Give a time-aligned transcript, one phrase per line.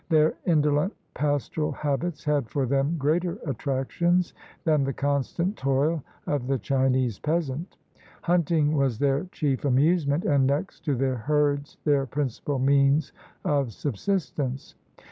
[0.09, 6.57] Their indolent, pastoral habits had for them greater attractions than the constant toil of the
[6.57, 7.77] Chinese peas ant.
[8.23, 13.13] Hunting was their chief amusement, and next to their herds, their principal means
[13.45, 14.73] of subsistence.